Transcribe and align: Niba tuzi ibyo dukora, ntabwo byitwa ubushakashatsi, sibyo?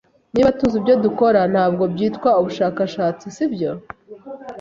Niba 0.33 0.49
tuzi 0.57 0.75
ibyo 0.79 0.95
dukora, 1.05 1.41
ntabwo 1.53 1.83
byitwa 1.93 2.29
ubushakashatsi, 2.39 3.25
sibyo? 3.35 3.71